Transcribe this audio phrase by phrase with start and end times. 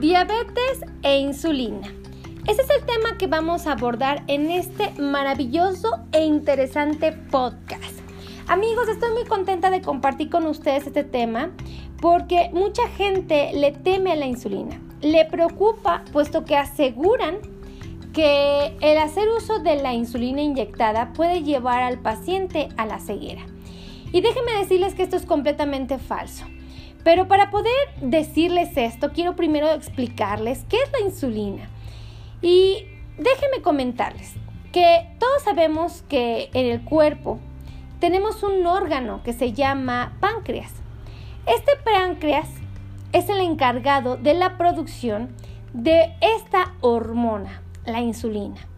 [0.00, 1.92] Diabetes e insulina.
[2.48, 8.00] Ese es el tema que vamos a abordar en este maravilloso e interesante podcast.
[8.48, 11.50] Amigos, estoy muy contenta de compartir con ustedes este tema
[12.00, 14.80] porque mucha gente le teme a la insulina.
[15.02, 17.36] Le preocupa puesto que aseguran
[18.14, 23.42] que el hacer uso de la insulina inyectada puede llevar al paciente a la ceguera.
[24.12, 26.46] Y déjenme decirles que esto es completamente falso.
[27.02, 31.68] Pero para poder decirles esto, quiero primero explicarles qué es la insulina.
[32.42, 32.86] Y
[33.16, 34.34] déjenme comentarles
[34.72, 37.38] que todos sabemos que en el cuerpo
[37.98, 40.72] tenemos un órgano que se llama páncreas.
[41.46, 42.48] Este páncreas
[43.12, 45.34] es el encargado de la producción
[45.72, 48.69] de esta hormona, la insulina.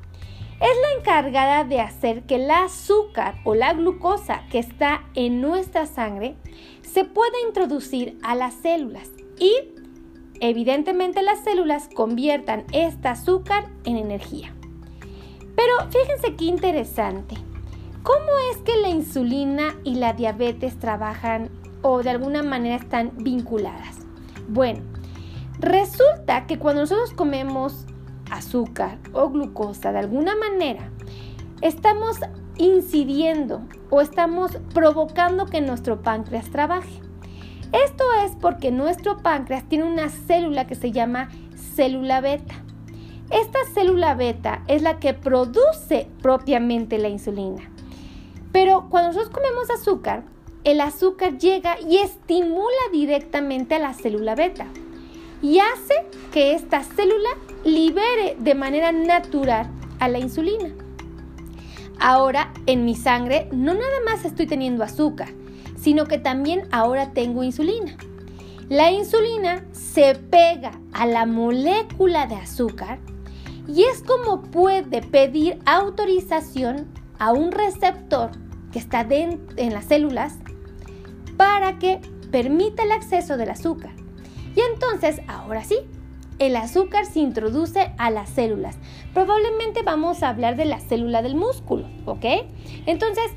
[0.63, 5.87] Es la encargada de hacer que el azúcar o la glucosa que está en nuestra
[5.87, 6.37] sangre
[6.83, 9.53] se pueda introducir a las células y
[10.39, 14.55] evidentemente las células conviertan este azúcar en energía.
[15.57, 17.35] Pero fíjense qué interesante.
[18.05, 21.51] ¿Cómo es que la insulina y la diabetes trabajan
[21.83, 23.99] o de alguna manera están vinculadas?
[24.47, 24.83] Bueno,
[25.59, 27.87] resulta que cuando nosotros comemos
[28.33, 30.91] azúcar o glucosa de alguna manera,
[31.61, 32.19] estamos
[32.57, 37.01] incidiendo o estamos provocando que nuestro páncreas trabaje.
[37.73, 41.29] Esto es porque nuestro páncreas tiene una célula que se llama
[41.75, 42.55] célula beta.
[43.31, 47.63] Esta célula beta es la que produce propiamente la insulina.
[48.53, 50.25] Pero cuando nosotros comemos azúcar,
[50.65, 54.67] el azúcar llega y estimula directamente a la célula beta
[55.43, 57.31] y hace que esta célula
[57.65, 59.69] libere de manera natural
[59.99, 60.73] a la insulina.
[61.99, 65.29] Ahora en mi sangre no nada más estoy teniendo azúcar,
[65.77, 67.97] sino que también ahora tengo insulina.
[68.69, 72.99] La insulina se pega a la molécula de azúcar
[73.69, 76.87] y es como puede pedir autorización
[77.19, 78.31] a un receptor
[78.73, 80.35] que está en las células
[81.37, 82.01] para que
[82.31, 84.02] permita el acceso del azúcar.
[84.55, 85.79] Y entonces, ahora sí,
[86.39, 88.77] el azúcar se introduce a las células.
[89.15, 92.25] Probablemente vamos a hablar de la célula del músculo, ¿ok?
[92.87, 93.31] Entonces,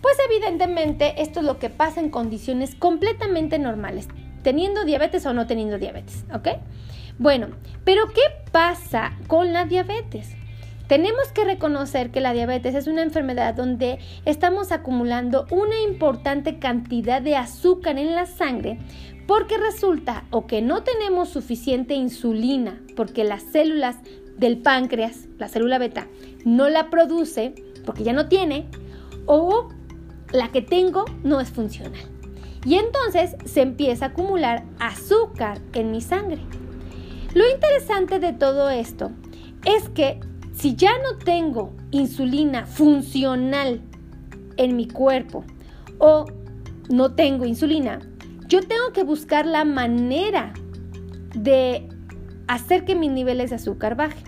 [0.00, 4.08] pues evidentemente esto es lo que pasa en condiciones completamente normales,
[4.42, 6.48] teniendo diabetes o no teniendo diabetes, ¿ok?
[7.18, 7.48] Bueno,
[7.84, 10.36] pero ¿qué pasa con la diabetes?
[10.86, 17.22] Tenemos que reconocer que la diabetes es una enfermedad donde estamos acumulando una importante cantidad
[17.22, 18.78] de azúcar en la sangre
[19.30, 23.94] porque resulta o que no tenemos suficiente insulina porque las células
[24.36, 26.08] del páncreas, la célula beta,
[26.44, 27.54] no la produce
[27.86, 28.66] porque ya no tiene,
[29.26, 29.68] o
[30.32, 32.02] la que tengo no es funcional.
[32.64, 36.40] Y entonces se empieza a acumular azúcar en mi sangre.
[37.32, 39.12] Lo interesante de todo esto
[39.64, 40.18] es que
[40.52, 43.80] si ya no tengo insulina funcional
[44.56, 45.44] en mi cuerpo
[46.00, 46.24] o
[46.88, 48.09] no tengo insulina,
[48.50, 50.52] yo tengo que buscar la manera
[51.36, 51.88] de
[52.48, 54.24] hacer que mis niveles de azúcar bajen.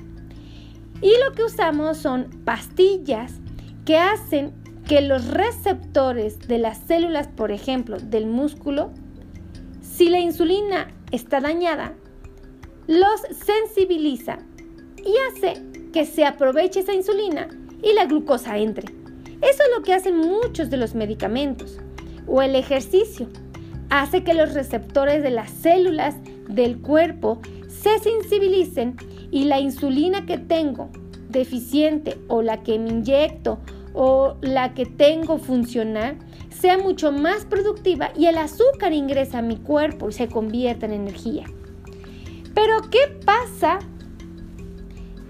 [1.02, 3.32] Y lo que usamos son pastillas
[3.84, 4.52] que hacen
[4.86, 8.92] que los receptores de las células, por ejemplo, del músculo,
[9.80, 11.94] si la insulina está dañada,
[12.86, 14.38] los sensibiliza
[14.98, 15.60] y hace
[15.92, 17.48] que se aproveche esa insulina
[17.82, 18.86] y la glucosa entre.
[19.40, 21.80] Eso es lo que hacen muchos de los medicamentos
[22.28, 23.28] o el ejercicio
[23.92, 26.16] hace que los receptores de las células
[26.48, 28.96] del cuerpo se sensibilicen
[29.30, 30.88] y la insulina que tengo
[31.28, 33.58] deficiente o la que me inyecto
[33.92, 36.16] o la que tengo funcional
[36.48, 40.94] sea mucho más productiva y el azúcar ingresa a mi cuerpo y se convierta en
[40.94, 41.44] energía.
[42.54, 43.78] Pero ¿qué pasa?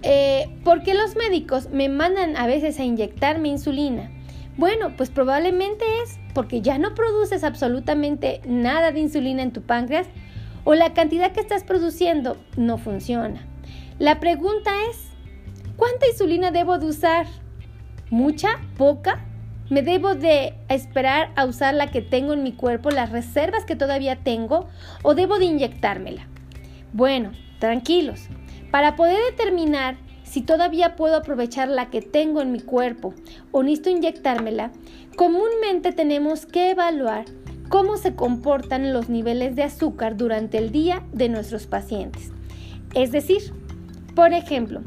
[0.02, 4.21] Eh, ¿Por qué los médicos me mandan a veces a inyectarme insulina?
[4.56, 10.06] Bueno, pues probablemente es porque ya no produces absolutamente nada de insulina en tu páncreas
[10.64, 13.46] o la cantidad que estás produciendo no funciona.
[13.98, 15.08] La pregunta es,
[15.76, 17.26] ¿cuánta insulina debo de usar?
[18.10, 18.60] ¿Mucha?
[18.76, 19.24] ¿Poca?
[19.70, 23.74] ¿Me debo de esperar a usar la que tengo en mi cuerpo, las reservas que
[23.74, 24.68] todavía tengo,
[25.02, 26.26] o debo de inyectármela?
[26.92, 28.28] Bueno, tranquilos.
[28.70, 29.96] Para poder determinar
[30.32, 33.12] si todavía puedo aprovechar la que tengo en mi cuerpo
[33.50, 34.72] o necesito inyectármela,
[35.14, 37.26] comúnmente tenemos que evaluar
[37.68, 42.30] cómo se comportan los niveles de azúcar durante el día de nuestros pacientes.
[42.94, 43.52] Es decir,
[44.14, 44.80] por ejemplo,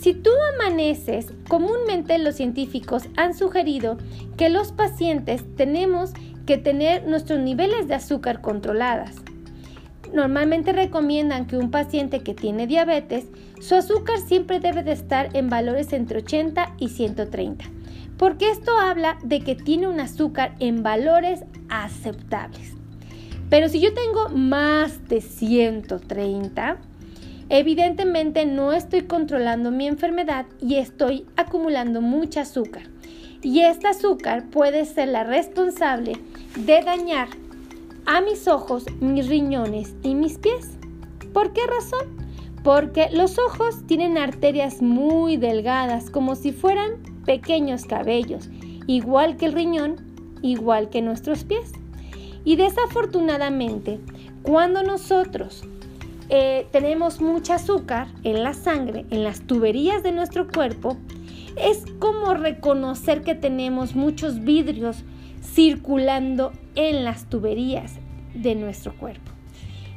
[0.00, 3.98] si tú amaneces, comúnmente los científicos han sugerido
[4.36, 6.10] que los pacientes tenemos
[6.44, 9.14] que tener nuestros niveles de azúcar controladas.
[10.12, 13.26] Normalmente recomiendan que un paciente que tiene diabetes,
[13.60, 17.64] su azúcar siempre debe de estar en valores entre 80 y 130,
[18.16, 22.74] porque esto habla de que tiene un azúcar en valores aceptables.
[23.50, 26.76] Pero si yo tengo más de 130,
[27.48, 32.82] evidentemente no estoy controlando mi enfermedad y estoy acumulando mucha azúcar.
[33.40, 36.14] Y este azúcar puede ser la responsable
[36.56, 37.28] de dañar
[38.04, 40.70] a mis ojos, mis riñones y mis pies.
[41.32, 42.27] ¿Por qué razón?
[42.62, 48.48] Porque los ojos tienen arterias muy delgadas, como si fueran pequeños cabellos,
[48.86, 49.96] igual que el riñón,
[50.42, 51.72] igual que nuestros pies.
[52.44, 54.00] Y desafortunadamente,
[54.42, 55.64] cuando nosotros
[56.30, 60.96] eh, tenemos mucha azúcar en la sangre, en las tuberías de nuestro cuerpo,
[61.56, 65.04] es como reconocer que tenemos muchos vidrios
[65.42, 67.94] circulando en las tuberías
[68.34, 69.32] de nuestro cuerpo.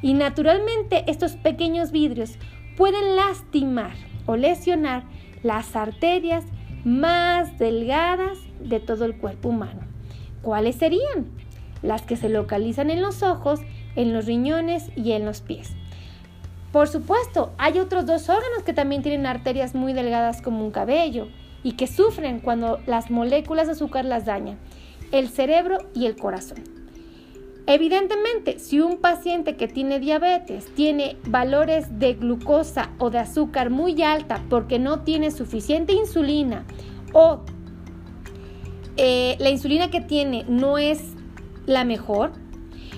[0.02, 2.38] Y naturalmente estos pequeños vidrios
[2.82, 3.94] pueden lastimar
[4.26, 5.04] o lesionar
[5.44, 6.44] las arterias
[6.84, 9.82] más delgadas de todo el cuerpo humano.
[10.42, 11.28] ¿Cuáles serían?
[11.84, 13.60] Las que se localizan en los ojos,
[13.96, 15.76] en los riñones y en los pies.
[16.72, 21.28] Por supuesto, hay otros dos órganos que también tienen arterias muy delgadas como un cabello
[21.62, 24.58] y que sufren cuando las moléculas de azúcar las dañan
[25.12, 26.81] el cerebro y el corazón.
[27.74, 34.04] Evidentemente, si un paciente que tiene diabetes tiene valores de glucosa o de azúcar muy
[34.04, 36.66] alta porque no tiene suficiente insulina
[37.14, 37.40] o
[38.98, 41.14] eh, la insulina que tiene no es
[41.66, 42.34] la mejor,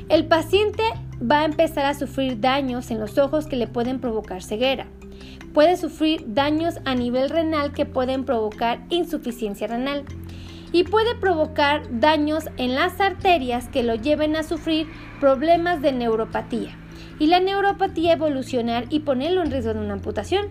[0.09, 0.81] el paciente
[1.21, 4.87] va a empezar a sufrir daños en los ojos que le pueden provocar ceguera.
[5.53, 10.03] Puede sufrir daños a nivel renal que pueden provocar insuficiencia renal
[10.73, 14.87] y puede provocar daños en las arterias que lo lleven a sufrir
[15.21, 16.77] problemas de neuropatía
[17.19, 20.47] y la neuropatía evolucionar y ponerlo en riesgo de una amputación.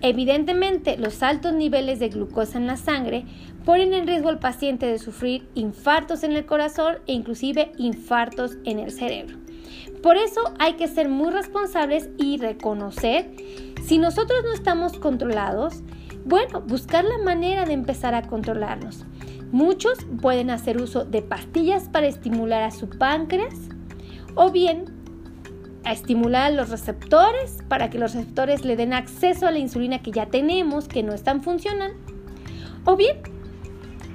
[0.00, 3.24] Evidentemente, los altos niveles de glucosa en la sangre
[3.64, 8.78] ponen en riesgo al paciente de sufrir infartos en el corazón e inclusive infartos en
[8.78, 9.38] el cerebro.
[10.02, 13.30] Por eso hay que ser muy responsables y reconocer
[13.82, 15.82] si nosotros no estamos controlados,
[16.24, 19.04] bueno, buscar la manera de empezar a controlarnos.
[19.52, 23.54] Muchos pueden hacer uso de pastillas para estimular a su páncreas
[24.34, 24.84] o bien
[25.84, 30.02] a estimular a los receptores para que los receptores le den acceso a la insulina
[30.02, 31.96] que ya tenemos, que no están funcionando.
[32.84, 33.16] O bien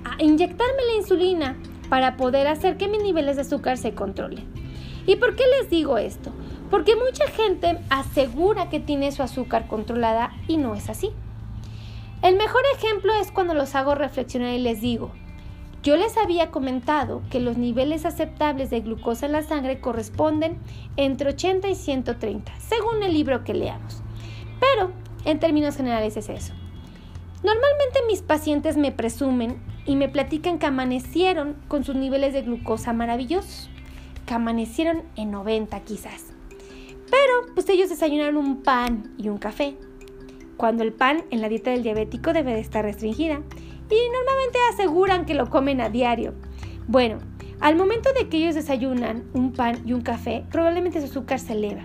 [0.05, 1.57] a inyectarme la insulina
[1.89, 4.45] para poder hacer que mis niveles de azúcar se controlen.
[5.07, 6.31] ¿Y por qué les digo esto?
[6.69, 11.09] Porque mucha gente asegura que tiene su azúcar controlada y no es así.
[12.21, 15.11] El mejor ejemplo es cuando los hago reflexionar y les digo,
[15.83, 20.57] yo les había comentado que los niveles aceptables de glucosa en la sangre corresponden
[20.95, 24.01] entre 80 y 130, según el libro que leamos.
[24.61, 24.91] Pero,
[25.25, 26.53] en términos generales es eso.
[27.43, 32.93] Normalmente mis pacientes me presumen y me platican que amanecieron con sus niveles de glucosa
[32.93, 33.69] maravillosos,
[34.25, 36.27] que amanecieron en 90 quizás.
[37.11, 39.75] Pero, pues ellos desayunaron un pan y un café,
[40.55, 43.41] cuando el pan en la dieta del diabético debe de estar restringida
[43.93, 46.33] y normalmente aseguran que lo comen a diario.
[46.87, 47.19] Bueno,
[47.59, 51.53] al momento de que ellos desayunan un pan y un café, probablemente su azúcar se
[51.53, 51.83] eleva.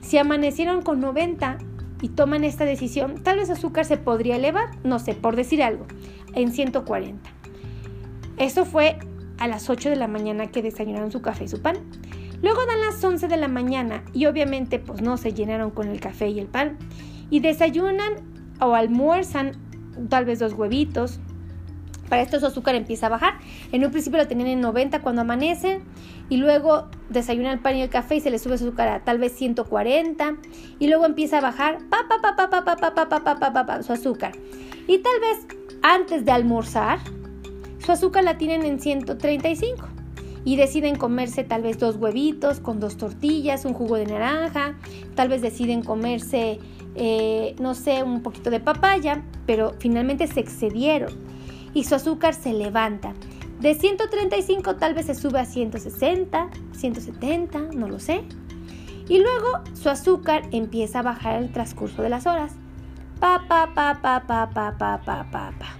[0.00, 1.58] Si amanecieron con 90
[2.00, 5.62] y toman esta decisión, tal vez su azúcar se podría elevar, no sé, por decir
[5.62, 5.86] algo,
[6.34, 7.30] en 140.
[8.38, 8.98] Eso fue
[9.38, 11.76] a las 8 de la mañana que desayunaron su café y su pan.
[12.42, 16.00] Luego dan las 11 de la mañana y obviamente pues no se llenaron con el
[16.00, 16.78] café y el pan.
[17.28, 18.14] Y desayunan
[18.60, 19.52] o almuerzan
[20.08, 21.20] tal vez dos huevitos,
[22.10, 23.38] para esto su azúcar empieza a bajar.
[23.72, 25.82] En un principio lo tenían en 90 cuando amanecen
[26.28, 29.04] y luego desayunan el pan y el café y se le sube su azúcar a
[29.04, 30.36] tal vez 140
[30.78, 33.82] y luego empieza a bajar pa pa pa pa pa pa pa pa pa pa
[33.82, 34.32] su azúcar.
[34.86, 35.46] Y tal vez
[35.82, 36.98] antes de almorzar
[37.78, 39.88] su azúcar la tienen en 135
[40.44, 44.74] y deciden comerse tal vez dos huevitos con dos tortillas, un jugo de naranja,
[45.14, 46.58] tal vez deciden comerse,
[46.94, 51.12] eh, no sé, un poquito de papaya, pero finalmente se excedieron
[51.74, 53.14] y su azúcar se levanta.
[53.60, 58.22] De 135 tal vez se sube a 160, 170, no lo sé.
[59.08, 62.52] Y luego su azúcar empieza a bajar el transcurso de las horas.
[63.18, 65.76] Pa, pa, pa, pa, pa, pa, pa, pa, pa, pa.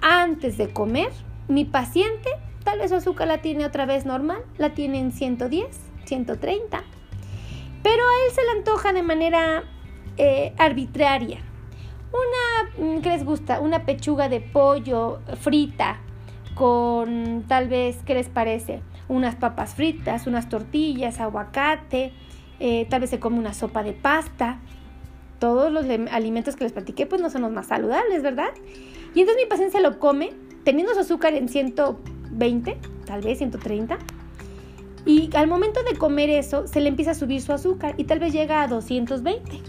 [0.00, 1.10] Antes de comer,
[1.48, 2.30] mi paciente
[2.64, 5.66] tal vez su azúcar la tiene otra vez normal, la tiene en 110,
[6.06, 6.82] 130.
[7.82, 9.64] Pero a él se le antoja de manera
[10.16, 11.42] eh, arbitraria
[12.14, 12.70] una,
[13.02, 13.60] ¿qué les gusta?
[13.60, 16.00] Una pechuga de pollo frita
[16.54, 18.80] con tal vez, ¿qué les parece?
[19.08, 22.12] Unas papas fritas, unas tortillas, aguacate
[22.60, 24.58] eh, tal vez se come una sopa de pasta.
[25.38, 28.50] Todos los alimentos que les platiqué pues no son los más saludables, ¿verdad?
[29.14, 30.32] Y entonces mi paciente lo come
[30.64, 33.98] teniendo su azúcar en 120, tal vez 130.
[35.04, 38.20] Y al momento de comer eso, se le empieza a subir su azúcar y tal
[38.20, 39.60] vez llega a 220.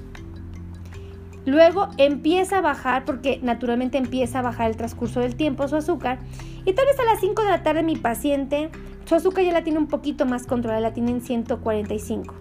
[1.46, 6.20] Luego empieza a bajar, porque naturalmente empieza a bajar el transcurso del tiempo su azúcar.
[6.66, 8.70] Y tal vez a las 5 de la tarde mi paciente,
[9.06, 12.34] su azúcar ya la tiene un poquito más controlada, la tiene en 145.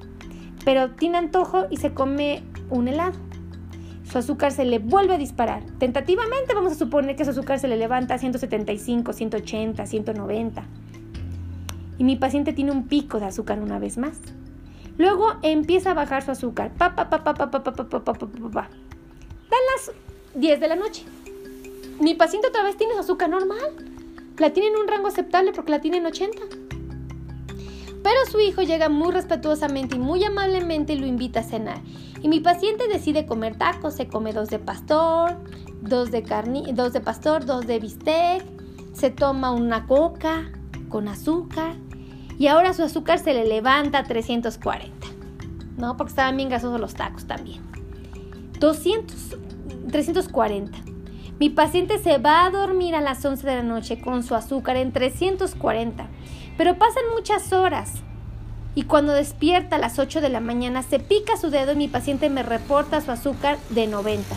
[0.64, 3.18] Pero tiene antojo y se come un helado.
[4.04, 5.62] Su azúcar se le vuelve a disparar.
[5.78, 10.64] Tentativamente vamos a suponer que su azúcar se le levanta a 175, 180, 190
[11.98, 14.20] y mi paciente tiene un pico de azúcar una vez más.
[14.98, 16.72] Luego empieza a bajar su azúcar.
[16.76, 18.68] Pa, pa, pa, pa, pa, pa, pa, pa, pa, pa, pa, pa.
[19.54, 19.92] Dan las
[20.34, 21.04] 10 de la noche.
[22.00, 23.76] Mi paciente otra vez tiene su azúcar normal.
[24.36, 26.38] La tiene en un rango aceptable porque la tiene en 80.
[28.02, 31.78] Pero su hijo llega muy respetuosamente y muy amablemente y lo invita a cenar.
[32.20, 33.94] Y mi paciente decide comer tacos.
[33.94, 35.36] Se come dos de pastor,
[35.82, 38.44] dos de, carni dos de pastor, dos de bistec.
[38.92, 40.50] Se toma una coca
[40.88, 41.76] con azúcar
[42.40, 45.06] y ahora su azúcar se le levanta a 340,
[45.76, 45.96] ¿no?
[45.96, 47.62] Porque estaban bien gasosos los tacos también.
[48.64, 49.36] 200,
[49.90, 50.78] 340.
[51.38, 54.78] Mi paciente se va a dormir a las 11 de la noche con su azúcar
[54.78, 56.06] en 340,
[56.56, 57.92] pero pasan muchas horas.
[58.74, 61.88] Y cuando despierta a las 8 de la mañana se pica su dedo y mi
[61.88, 64.34] paciente me reporta su azúcar de 90.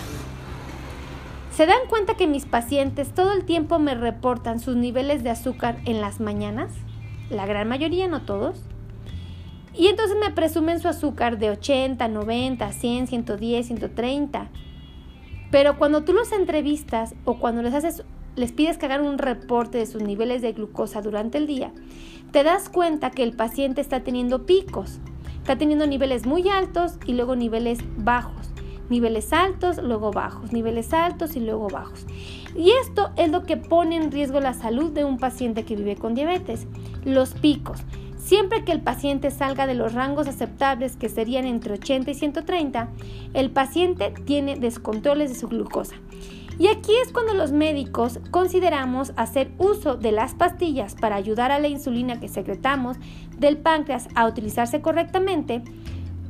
[1.56, 5.78] ¿Se dan cuenta que mis pacientes todo el tiempo me reportan sus niveles de azúcar
[5.86, 6.74] en las mañanas?
[7.30, 8.60] La gran mayoría, no todos.
[9.78, 14.50] Y entonces me presumen su azúcar de 80, 90, 100, 110, 130.
[15.52, 18.04] Pero cuando tú los entrevistas o cuando les haces
[18.36, 21.72] les pides que hagan un reporte de sus niveles de glucosa durante el día,
[22.32, 25.00] te das cuenta que el paciente está teniendo picos.
[25.40, 28.52] Está teniendo niveles muy altos y luego niveles bajos
[28.90, 32.06] niveles altos, luego bajos, niveles altos y luego bajos.
[32.56, 35.96] Y esto es lo que pone en riesgo la salud de un paciente que vive
[35.96, 36.68] con diabetes.
[37.04, 37.80] Los picos.
[38.28, 42.90] Siempre que el paciente salga de los rangos aceptables, que serían entre 80 y 130,
[43.34, 45.96] el paciente tiene descontroles de su glucosa.
[46.60, 51.60] Y aquí es cuando los médicos consideramos hacer uso de las pastillas para ayudar a
[51.60, 52.98] la insulina que secretamos
[53.38, 55.64] del páncreas a utilizarse correctamente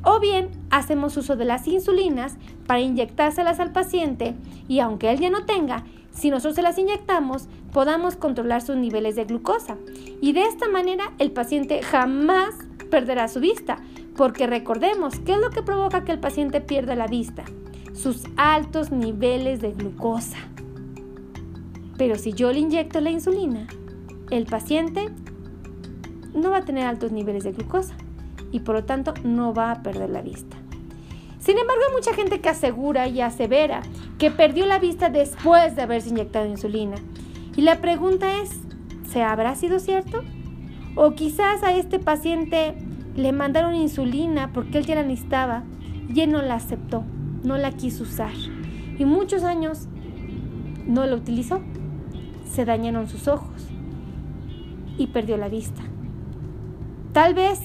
[0.04, 2.38] o bien hacemos uso de las insulinas
[2.68, 4.36] para inyectárselas al paciente
[4.68, 5.84] y aunque él ya no tenga,
[6.18, 9.78] si nosotros se las inyectamos, podamos controlar sus niveles de glucosa.
[10.20, 12.56] Y de esta manera el paciente jamás
[12.90, 13.78] perderá su vista,
[14.16, 17.44] porque recordemos, ¿qué es lo que provoca que el paciente pierda la vista?
[17.94, 20.38] Sus altos niveles de glucosa.
[21.98, 23.68] Pero si yo le inyecto la insulina,
[24.32, 25.10] el paciente
[26.34, 27.96] no va a tener altos niveles de glucosa
[28.52, 30.58] y por lo tanto no va a perder la vista.
[31.48, 33.82] Sin embargo, hay mucha gente que asegura y asevera
[34.18, 36.98] que perdió la vista después de haberse inyectado insulina.
[37.56, 38.50] Y la pregunta es,
[39.10, 40.26] ¿se habrá sido cierto?
[40.96, 42.76] O quizás a este paciente
[43.16, 45.64] le mandaron insulina porque él ya la necesitaba
[46.14, 47.06] y él no la aceptó,
[47.46, 48.34] no la quiso usar.
[49.00, 49.88] Y muchos años
[50.86, 51.62] no la utilizó.
[52.44, 53.70] Se dañaron sus ojos
[54.98, 55.82] y perdió la vista.
[57.14, 57.62] Tal vez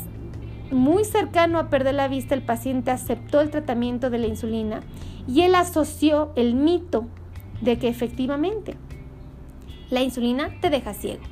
[0.73, 4.81] muy cercano a perder la vista, el paciente aceptó el tratamiento de la insulina
[5.26, 7.07] y él asoció el mito
[7.61, 8.76] de que efectivamente
[9.91, 11.23] la insulina te deja ciego.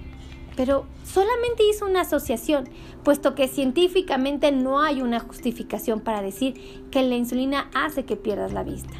[0.56, 2.68] Pero solamente hizo una asociación,
[3.02, 8.52] puesto que científicamente no hay una justificación para decir que la insulina hace que pierdas
[8.52, 8.92] la vista.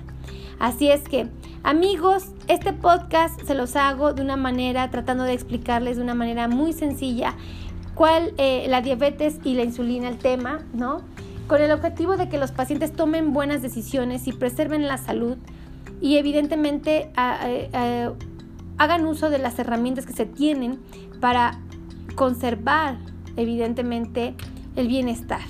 [0.59, 1.29] Así es que,
[1.63, 6.49] amigos, este podcast se los hago de una manera, tratando de explicarles de una manera
[6.49, 7.35] muy sencilla
[8.01, 11.03] cuál eh, la diabetes y la insulina el tema, ¿no?
[11.47, 15.37] Con el objetivo de que los pacientes tomen buenas decisiones y preserven la salud
[16.01, 20.81] y evidentemente hagan uso de las herramientas que se tienen
[21.21, 21.61] para
[22.15, 22.97] conservar
[23.37, 24.35] evidentemente
[24.77, 25.43] el bienestar,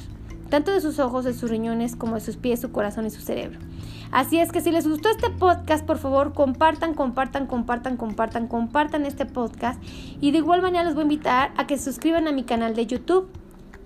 [0.48, 3.20] tanto de sus ojos, de sus riñones, como de sus pies, su corazón y su
[3.20, 3.60] cerebro.
[4.10, 9.06] Así es que si les gustó este podcast, por favor, compartan, compartan, compartan, compartan, compartan
[9.06, 9.80] este podcast.
[10.20, 12.74] Y de igual manera les voy a invitar a que se suscriban a mi canal
[12.74, 13.28] de YouTube.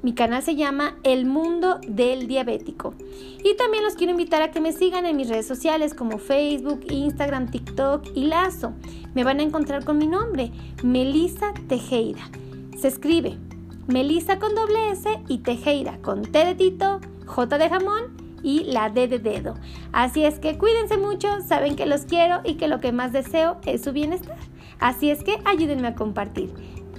[0.03, 2.95] Mi canal se llama El Mundo del Diabético.
[3.43, 6.81] Y también los quiero invitar a que me sigan en mis redes sociales como Facebook,
[6.91, 8.73] Instagram, TikTok y Lazo.
[9.15, 10.53] Me van a encontrar con mi nombre,
[10.83, 12.31] Melisa Tejera.
[12.79, 13.39] Se escribe
[13.87, 18.91] Melisa con doble S y Tejera con T de Tito, J de jamón y la
[18.91, 19.55] D de dedo.
[19.93, 23.57] Así es que cuídense mucho, saben que los quiero y que lo que más deseo
[23.67, 24.37] es su bienestar.
[24.79, 26.53] Así es que ayúdenme a compartir.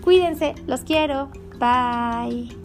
[0.03, 1.29] Cuídense, los quiero.
[1.59, 2.64] Bye.